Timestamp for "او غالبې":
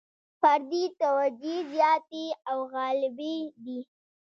2.49-3.35